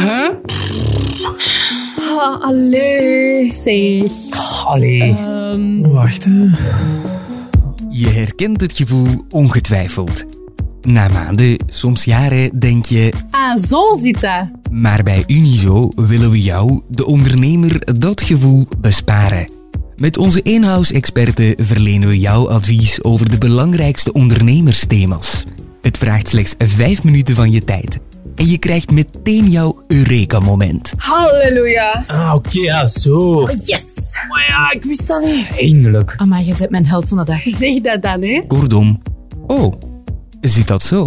Huh? 0.00 0.28
Ah, 2.18 2.40
allee, 2.40 3.52
zeg. 3.52 4.64
Allee. 4.66 5.00
Ehm, 5.02 5.80
Wacht, 5.80 6.24
hè. 6.24 6.46
Je 7.90 8.08
herkent 8.08 8.60
het 8.60 8.72
gevoel 8.72 9.24
ongetwijfeld. 9.30 10.24
Na 10.80 11.08
maanden, 11.08 11.56
soms 11.66 12.04
jaren, 12.04 12.58
denk 12.58 12.84
je... 12.84 13.12
ah, 13.30 13.58
zo 13.58 13.94
zit 13.94 14.20
dat. 14.20 14.44
Maar 14.70 15.02
bij 15.02 15.24
Unizo 15.26 15.88
willen 15.94 16.30
we 16.30 16.40
jou, 16.42 16.80
de 16.88 17.06
ondernemer, 17.06 17.98
dat 17.98 18.20
gevoel 18.20 18.66
besparen. 18.78 19.48
Met 19.96 20.18
onze 20.18 20.42
in-house-experten 20.42 21.54
verlenen 21.56 22.08
we 22.08 22.18
jou 22.18 22.48
advies 22.48 23.02
over 23.02 23.30
de 23.30 23.38
belangrijkste 23.38 24.12
ondernemersthema's. 24.12 25.44
Het 25.80 25.98
vraagt 25.98 26.28
slechts 26.28 26.54
5 26.58 27.04
minuten 27.04 27.34
van 27.34 27.50
je 27.50 27.64
tijd. 27.64 27.98
En 28.40 28.46
je 28.46 28.58
krijgt 28.58 28.90
meteen 28.90 29.50
jouw 29.50 29.82
Eureka-moment. 29.86 30.92
Halleluja. 30.96 32.04
Ah, 32.06 32.34
oké, 32.34 32.60
ja, 32.60 32.86
zo. 32.86 33.48
Yes. 33.64 33.84
Maar 34.28 34.44
ja, 34.48 34.72
ik 34.72 34.84
wist 34.84 35.08
dat 35.08 35.22
niet. 35.22 35.46
Eindelijk. 35.58 36.14
Amai, 36.16 36.46
je 36.46 36.54
bent 36.58 36.70
mijn 36.70 36.86
held 36.86 37.08
van 37.08 37.18
de 37.18 37.24
dag. 37.24 37.42
Zeg 37.42 37.80
dat 37.80 38.02
dan, 38.02 38.22
hè. 38.22 38.42
Kortom, 38.46 39.02
oh, 39.46 39.74
zit 40.40 40.66
dat 40.66 40.82
zo? 40.82 41.06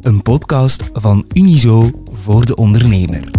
Een 0.00 0.22
podcast 0.22 0.82
van 0.92 1.24
Unizo 1.32 1.90
voor 2.12 2.46
de 2.46 2.56
ondernemer. 2.56 3.30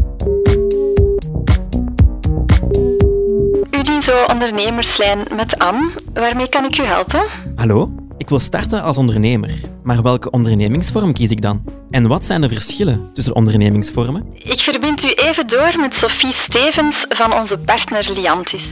Unizo 3.71 4.25
Ondernemerslijn 4.31 5.27
met 5.35 5.57
Anne. 5.57 5.91
Waarmee 6.13 6.49
kan 6.49 6.65
ik 6.65 6.77
u 6.77 6.83
helpen? 6.83 7.23
Hallo, 7.55 7.91
ik 8.19 8.29
wil 8.29 8.39
starten 8.39 8.83
als 8.83 8.97
ondernemer. 8.97 9.51
Maar 9.83 10.01
welke 10.01 10.29
ondernemingsvorm 10.29 11.13
kies 11.13 11.29
ik 11.29 11.41
dan? 11.41 11.63
En 11.91 12.07
wat 12.07 12.25
zijn 12.25 12.41
de 12.41 12.47
verschillen 12.47 13.09
tussen 13.13 13.35
ondernemingsvormen? 13.35 14.25
Ik 14.33 14.59
verbind 14.59 15.03
u 15.03 15.11
even 15.11 15.47
door 15.47 15.73
met 15.77 15.95
Sophie 15.95 16.33
Stevens 16.33 17.05
van 17.09 17.33
onze 17.33 17.57
partner 17.57 18.09
Liantis. 18.13 18.63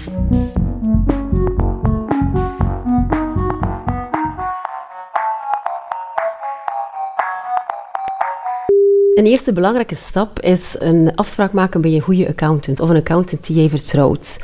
Een 9.14 9.26
eerste 9.26 9.54
belangrijke 9.54 9.96
stap 9.96 10.40
is 10.40 10.76
een 10.80 11.16
afspraak 11.16 11.54
maken 11.54 11.82
bij 11.82 11.94
een 11.94 12.02
goede 12.02 12.28
accountant 12.28 12.80
of 12.80 12.90
een 12.90 12.96
accountant 12.96 13.48
die 13.48 13.56
jij 13.56 13.70
vertrouwt. 13.70 14.38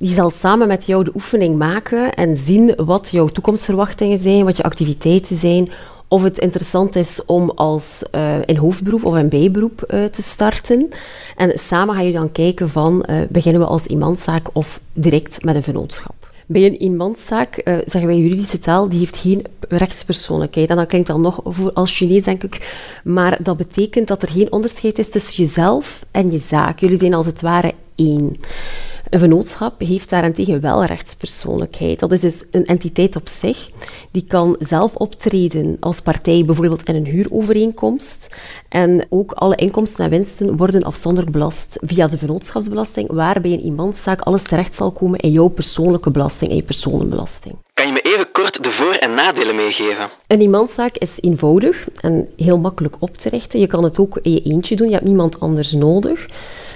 Die 0.00 0.14
zal 0.14 0.30
samen 0.30 0.68
met 0.68 0.86
jou 0.86 1.04
de 1.04 1.10
oefening 1.14 1.56
maken 1.56 2.14
en 2.14 2.36
zien 2.36 2.74
wat 2.76 3.08
jouw 3.10 3.26
toekomstverwachtingen 3.26 4.18
zijn, 4.18 4.44
wat 4.44 4.56
je 4.56 4.62
activiteiten 4.62 5.36
zijn, 5.36 5.70
of 6.08 6.22
het 6.22 6.38
interessant 6.38 6.96
is 6.96 7.24
om 7.24 7.50
als 7.50 8.02
eh, 8.10 8.36
in 8.44 8.56
hoofdberoep 8.56 9.04
of 9.04 9.16
in 9.16 9.28
bijberoep 9.28 9.82
eh, 9.82 10.04
te 10.04 10.22
starten. 10.22 10.88
En 11.36 11.58
samen 11.58 11.94
ga 11.94 12.00
je 12.00 12.12
dan 12.12 12.32
kijken 12.32 12.68
van, 12.68 13.02
eh, 13.02 13.16
beginnen 13.28 13.60
we 13.60 13.66
als 13.66 13.88
eenmanszaak 13.88 14.48
of 14.52 14.80
direct 14.92 15.44
met 15.44 15.54
een 15.54 15.62
vennootschap. 15.62 16.14
Bij 16.46 16.66
een 16.66 16.76
eenmanszaak, 16.76 17.56
eh 17.56 17.74
zeggen 17.74 18.06
wij 18.06 18.16
juridische 18.16 18.58
taal, 18.58 18.88
die 18.88 18.98
heeft 18.98 19.16
geen 19.16 19.44
rechtspersoonlijkheid. 19.68 20.70
En 20.70 20.76
dat 20.76 20.86
klinkt 20.86 21.08
dan 21.08 21.20
nog 21.20 21.40
voor 21.44 21.72
als 21.72 21.96
Chinees, 21.96 22.24
denk 22.24 22.44
ik. 22.44 22.78
Maar 23.04 23.38
dat 23.42 23.56
betekent 23.56 24.08
dat 24.08 24.22
er 24.22 24.30
geen 24.30 24.52
onderscheid 24.52 24.98
is 24.98 25.10
tussen 25.10 25.44
jezelf 25.44 26.04
en 26.10 26.30
je 26.30 26.38
zaak. 26.38 26.80
Jullie 26.80 26.98
zijn 26.98 27.14
als 27.14 27.26
het 27.26 27.40
ware 27.40 27.74
één. 27.94 28.36
Een 29.10 29.18
vennootschap 29.18 29.80
heeft 29.80 30.10
daarentegen 30.10 30.60
wel 30.60 30.84
rechtspersoonlijkheid. 30.84 31.98
Dat 31.98 32.12
is 32.12 32.20
dus 32.20 32.44
een 32.50 32.66
entiteit 32.66 33.16
op 33.16 33.28
zich. 33.28 33.70
Die 34.10 34.24
kan 34.28 34.56
zelf 34.58 34.94
optreden 34.94 35.76
als 35.80 36.00
partij, 36.00 36.44
bijvoorbeeld 36.44 36.88
in 36.88 36.94
een 36.94 37.06
huurovereenkomst. 37.06 38.28
En 38.68 39.06
ook 39.08 39.32
alle 39.32 39.56
inkomsten 39.56 40.04
en 40.04 40.10
winsten 40.10 40.56
worden 40.56 40.82
afzonderlijk 40.82 41.32
belast 41.32 41.78
via 41.80 42.06
de 42.06 42.18
vennootschapsbelasting, 42.18 43.12
waarbij 43.12 43.52
een 43.52 43.60
iemandszaak 43.60 44.20
alles 44.20 44.42
terecht 44.42 44.74
zal 44.74 44.92
komen 44.92 45.18
in 45.18 45.30
jouw 45.30 45.48
persoonlijke 45.48 46.10
belasting, 46.10 46.50
in 46.50 46.56
je 46.56 46.62
personenbelasting. 46.62 47.54
Kan 47.74 47.86
je 47.86 47.92
me 47.92 48.00
even 48.00 48.32
kort 48.32 48.64
de 48.64 48.70
voor- 48.70 48.94
en 48.94 49.14
nadelen 49.14 49.56
meegeven? 49.56 50.08
Een 50.26 50.40
iemandszaak 50.40 50.96
is 50.96 51.18
eenvoudig 51.20 51.88
en 52.00 52.28
heel 52.36 52.58
makkelijk 52.58 52.96
op 52.98 53.16
te 53.16 53.28
richten. 53.28 53.60
Je 53.60 53.66
kan 53.66 53.84
het 53.84 53.98
ook 53.98 54.18
in 54.22 54.32
je 54.32 54.42
eentje 54.42 54.76
doen, 54.76 54.86
je 54.88 54.94
hebt 54.94 55.06
niemand 55.06 55.40
anders 55.40 55.72
nodig. 55.72 56.26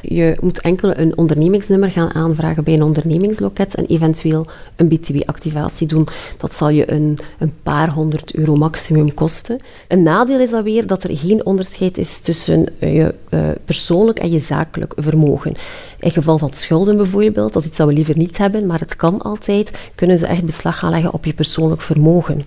Je 0.03 0.37
moet 0.41 0.61
enkel 0.61 0.99
een 0.99 1.17
ondernemingsnummer 1.17 1.91
gaan 1.91 2.15
aanvragen 2.15 2.65
bij 2.65 2.75
een 2.75 2.83
ondernemingsloket 2.83 3.75
en 3.75 3.87
eventueel 3.87 4.47
een 4.77 4.89
BTW-activatie 4.89 5.87
doen. 5.87 6.09
Dat 6.37 6.55
zal 6.55 6.69
je 6.69 6.93
een, 6.93 7.19
een 7.39 7.53
paar 7.63 7.91
honderd 7.91 8.35
euro 8.35 8.55
maximum 8.55 9.15
kosten. 9.15 9.61
Een 9.89 10.03
nadeel 10.03 10.41
is 10.41 10.51
dan 10.51 10.63
weer 10.63 10.87
dat 10.87 11.05
er 11.05 11.17
geen 11.17 11.47
onderscheid 11.47 11.99
is 11.99 12.21
tussen 12.21 12.67
eh, 12.79 12.95
je 12.95 13.15
eh, 13.29 13.49
persoonlijk 13.65 14.19
en 14.19 14.31
je 14.31 14.39
zakelijk 14.39 14.93
vermogen. 14.97 15.55
In 15.99 16.11
geval 16.11 16.39
van 16.39 16.53
schulden 16.53 16.97
bijvoorbeeld, 16.97 17.53
dat 17.53 17.63
is 17.63 17.69
iets 17.69 17.77
dat 17.77 17.87
we 17.87 17.93
liever 17.93 18.17
niet 18.17 18.39
hebben, 18.39 18.67
maar 18.67 18.81
het 18.81 18.97
kan 18.97 19.23
altijd, 19.23 19.73
kunnen 19.95 20.19
ze 20.19 20.27
echt 20.27 20.45
beslag 20.45 20.79
gaan 20.79 20.91
leggen 20.91 21.13
op 21.13 21.25
je 21.25 21.35
persoonlijk 21.35 21.83
vermogen. 21.83 22.43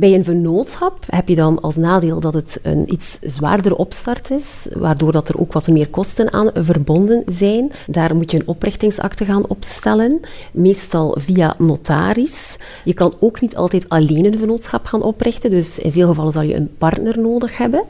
Bij 0.00 0.14
een 0.14 0.24
vennootschap 0.24 1.04
heb 1.10 1.28
je 1.28 1.34
dan 1.34 1.60
als 1.60 1.76
nadeel 1.76 2.20
dat 2.20 2.34
het 2.34 2.60
een 2.62 2.92
iets 2.92 3.18
zwaardere 3.20 3.76
opstart 3.76 4.30
is, 4.30 4.66
waardoor 4.72 5.12
dat 5.12 5.28
er 5.28 5.38
ook 5.38 5.52
wat 5.52 5.68
meer 5.68 5.88
kosten 5.88 6.32
aan 6.32 6.50
verbonden 6.54 7.22
zijn. 7.26 7.72
Daar 7.86 8.14
moet 8.14 8.30
je 8.30 8.36
een 8.38 8.48
oprichtingsakte 8.48 9.24
gaan 9.24 9.46
opstellen, 9.46 10.20
meestal 10.52 11.16
via 11.18 11.54
notaris. 11.58 12.56
Je 12.84 12.94
kan 12.94 13.14
ook 13.18 13.40
niet 13.40 13.56
altijd 13.56 13.88
alleen 13.88 14.24
een 14.24 14.38
vennootschap 14.38 14.86
gaan 14.86 15.02
oprichten, 15.02 15.50
dus 15.50 15.78
in 15.78 15.92
veel 15.92 16.08
gevallen 16.08 16.32
zal 16.32 16.42
je 16.42 16.54
een 16.56 16.74
partner 16.78 17.18
nodig 17.18 17.58
hebben. 17.58 17.82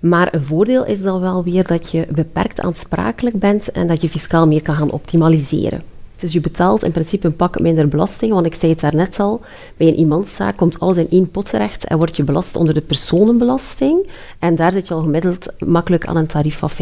Maar 0.00 0.34
een 0.34 0.42
voordeel 0.42 0.84
is 0.84 1.00
dan 1.00 1.20
wel 1.20 1.44
weer 1.44 1.66
dat 1.66 1.90
je 1.90 2.06
beperkt 2.10 2.60
aansprakelijk 2.60 3.38
bent 3.38 3.70
en 3.70 3.86
dat 3.86 4.00
je 4.00 4.08
fiscaal 4.08 4.46
meer 4.46 4.62
kan 4.62 4.74
gaan 4.74 4.90
optimaliseren. 4.90 5.97
Dus 6.18 6.32
je 6.32 6.40
betaalt 6.40 6.84
in 6.84 6.90
principe 6.92 7.26
een 7.26 7.36
pak 7.36 7.60
minder 7.60 7.88
belasting, 7.88 8.32
want 8.32 8.46
ik 8.46 8.54
zei 8.54 8.72
het 8.72 8.80
daarnet 8.80 9.20
al, 9.20 9.40
bij 9.76 9.86
een 9.86 9.94
iemandszaak 9.94 10.56
komt 10.56 10.80
alles 10.80 10.96
in 10.96 11.10
één 11.10 11.30
pot 11.30 11.50
terecht 11.50 11.84
en 11.84 11.96
word 11.96 12.16
je 12.16 12.24
belast 12.24 12.56
onder 12.56 12.74
de 12.74 12.80
personenbelasting. 12.80 14.08
En 14.38 14.54
daar 14.54 14.72
zit 14.72 14.88
je 14.88 14.94
al 14.94 15.02
gemiddeld 15.02 15.52
makkelijk 15.66 16.06
aan 16.06 16.16
een 16.16 16.26
tarief 16.26 16.58
van 16.58 16.70
50%. 16.70 16.74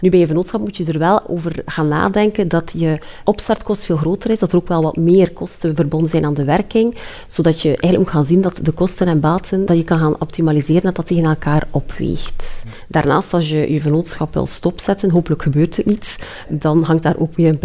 Nu, 0.00 0.10
bij 0.10 0.18
je 0.18 0.26
vennootschap 0.26 0.60
moet 0.60 0.76
je 0.76 0.84
er 0.84 0.98
wel 0.98 1.28
over 1.28 1.62
gaan 1.66 1.88
nadenken 1.88 2.48
dat 2.48 2.72
je 2.76 2.98
opstartkost 3.24 3.84
veel 3.84 3.96
groter 3.96 4.30
is, 4.30 4.38
dat 4.38 4.52
er 4.52 4.58
ook 4.58 4.68
wel 4.68 4.82
wat 4.82 4.96
meer 4.96 5.32
kosten 5.32 5.74
verbonden 5.74 6.10
zijn 6.10 6.24
aan 6.24 6.34
de 6.34 6.44
werking, 6.44 6.96
zodat 7.28 7.60
je 7.60 7.68
eigenlijk 7.68 7.98
moet 7.98 8.08
gaan 8.08 8.24
zien 8.24 8.40
dat 8.40 8.60
de 8.62 8.72
kosten 8.72 9.06
en 9.06 9.20
baten, 9.20 9.66
dat 9.66 9.76
je 9.76 9.82
kan 9.82 9.98
gaan 9.98 10.20
optimaliseren, 10.20 10.82
dat 10.82 10.96
dat 10.96 11.06
tegen 11.06 11.24
elkaar 11.24 11.66
opweegt. 11.70 12.64
Daarnaast, 12.88 13.34
als 13.34 13.48
je 13.48 13.72
je 13.72 13.80
vennootschap 13.80 14.34
wil 14.34 14.46
stopzetten, 14.46 15.10
hopelijk 15.10 15.42
gebeurt 15.42 15.76
het 15.76 15.86
niet, 15.86 16.18
dan 16.48 16.82
hangt 16.82 17.02
daar 17.02 17.16
ook 17.18 17.34
weer 17.34 17.48
een 17.48 17.58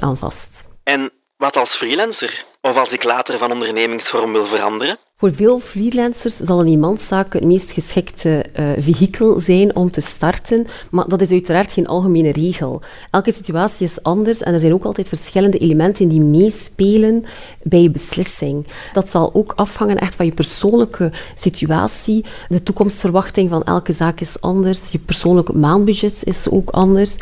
aan 0.00 0.16
vast. 0.16 0.64
En 0.82 1.10
wat 1.36 1.56
als 1.56 1.74
freelancer? 1.74 2.44
Of 2.60 2.76
als 2.76 2.92
ik 2.92 3.04
later 3.04 3.38
van 3.38 3.52
ondernemingsvorm 3.52 4.32
wil 4.32 4.46
veranderen? 4.46 4.98
Voor 5.18 5.34
veel 5.34 5.58
freelancers 5.58 6.36
zal 6.36 6.60
een 6.60 6.66
iemandszaak 6.66 7.32
het 7.32 7.44
meest 7.44 7.70
geschikte 7.70 8.42
eh, 8.42 8.70
vehikel 8.78 9.40
zijn 9.40 9.76
om 9.76 9.90
te 9.90 10.00
starten, 10.00 10.66
maar 10.90 11.08
dat 11.08 11.20
is 11.20 11.30
uiteraard 11.30 11.72
geen 11.72 11.86
algemene 11.86 12.32
regel. 12.32 12.82
Elke 13.10 13.32
situatie 13.32 13.86
is 13.86 14.02
anders 14.02 14.42
en 14.42 14.52
er 14.52 14.60
zijn 14.60 14.72
ook 14.72 14.84
altijd 14.84 15.08
verschillende 15.08 15.58
elementen 15.58 16.08
die 16.08 16.20
meespelen 16.20 17.24
bij 17.62 17.82
je 17.82 17.90
beslissing. 17.90 18.66
Dat 18.92 19.08
zal 19.08 19.34
ook 19.34 19.52
afhangen 19.56 19.98
echt 19.98 20.14
van 20.14 20.26
je 20.26 20.34
persoonlijke 20.34 21.12
situatie. 21.36 22.24
De 22.48 22.62
toekomstverwachting 22.62 23.50
van 23.50 23.64
elke 23.64 23.92
zaak 23.92 24.20
is 24.20 24.40
anders, 24.40 24.90
je 24.90 24.98
persoonlijke 24.98 25.56
maandbudget 25.56 26.20
is 26.24 26.50
ook 26.50 26.70
anders. 26.70 27.16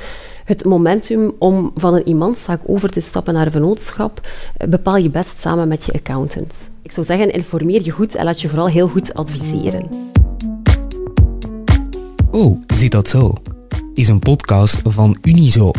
Het 0.45 0.65
momentum 0.65 1.33
om 1.39 1.71
van 1.75 1.95
een 1.95 2.09
iemandszaak 2.09 2.61
over 2.67 2.89
te 2.89 3.01
stappen 3.01 3.35
naar 3.35 3.47
een 3.47 3.53
vennootschap 3.53 4.29
eh, 4.57 4.69
bepaal 4.69 4.97
je 4.97 5.11
best 5.11 5.41
samen 5.41 5.69
met 5.69 5.85
je 5.85 5.93
accountant. 5.93 6.71
Ik 6.83 6.93
zou 6.93 7.07
zeggen, 7.07 7.33
informeer 7.33 7.85
je 7.85 7.91
goed 7.91 8.15
en 8.15 8.25
laat 8.25 8.41
je 8.41 8.49
vooral 8.49 8.69
heel 8.69 8.89
goed 8.89 9.15
adviseren. 9.15 9.89
Oh, 12.31 12.61
zit 12.75 12.91
dat 12.91 13.09
zo? 13.09 13.33
Is 13.95 14.09
een 14.09 14.19
podcast 14.19 14.81
van 14.85 15.17
Unizo. 15.23 15.71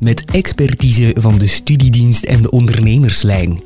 Met 0.00 0.24
expertise 0.24 1.16
van 1.18 1.38
de 1.38 1.46
studiedienst 1.46 2.24
en 2.24 2.42
de 2.42 2.50
ondernemerslijn. 2.50 3.62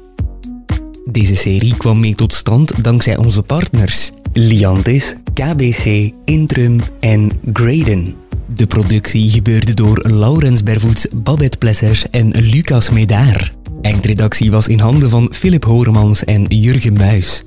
Deze 1.10 1.34
serie 1.34 1.76
kwam 1.76 2.00
mee 2.00 2.14
tot 2.14 2.34
stand 2.34 2.84
dankzij 2.84 3.16
onze 3.16 3.42
partners 3.42 4.12
Liantis, 4.32 5.14
KBC, 5.34 6.12
Intrum 6.24 6.80
en 7.00 7.30
Graden. 7.52 8.19
De 8.54 8.66
productie 8.66 9.30
gebeurde 9.30 9.74
door 9.74 10.00
Laurens 10.08 10.62
Bervoets, 10.62 11.06
Babette 11.14 11.58
Plesser 11.58 12.02
en 12.10 12.30
Lucas 12.30 12.90
Medaar. 12.90 13.52
Eindredactie 13.82 14.50
was 14.50 14.68
in 14.68 14.78
handen 14.78 15.10
van 15.10 15.28
Philip 15.32 15.64
Horemans 15.64 16.24
en 16.24 16.44
Jurgen 16.44 16.92
Muis. 16.92 17.42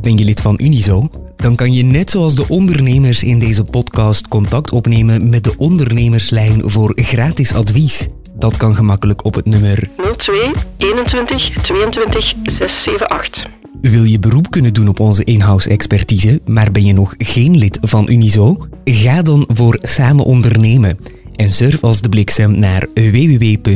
Ben 0.00 0.18
je 0.18 0.24
lid 0.24 0.40
van 0.40 0.58
Unizo? 0.60 1.08
Dan 1.36 1.56
kan 1.56 1.72
je 1.72 1.82
net 1.82 2.10
zoals 2.10 2.34
de 2.34 2.48
ondernemers 2.48 3.22
in 3.22 3.38
deze 3.38 3.64
podcast 3.64 4.28
contact 4.28 4.70
opnemen 4.70 5.28
met 5.28 5.44
de 5.44 5.56
ondernemerslijn 5.56 6.70
voor 6.70 6.92
gratis 6.94 7.52
advies. 7.52 8.06
Dat 8.34 8.56
kan 8.56 8.74
gemakkelijk 8.74 9.24
op 9.24 9.34
het 9.34 9.46
nummer 9.46 9.88
02 10.16 10.50
21 10.76 11.50
22 11.62 12.34
678. 12.42 13.57
Wil 13.80 14.04
je 14.04 14.18
beroep 14.18 14.50
kunnen 14.50 14.74
doen 14.74 14.88
op 14.88 15.00
onze 15.00 15.24
in-house 15.24 15.68
expertise, 15.68 16.40
maar 16.46 16.72
ben 16.72 16.84
je 16.84 16.92
nog 16.92 17.14
geen 17.18 17.56
lid 17.56 17.78
van 17.80 18.08
Unizo? 18.08 18.66
Ga 18.84 19.22
dan 19.22 19.48
voor 19.52 19.78
Samen 19.82 20.24
Ondernemen 20.24 20.98
en 21.36 21.52
surf 21.52 21.82
als 21.82 22.00
de 22.00 22.08
bliksem 22.08 22.58
naar 22.58 22.86
www.unizo.be. 22.94 23.66